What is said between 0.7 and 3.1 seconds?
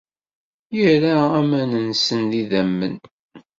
Irra aman-nsen d idammen.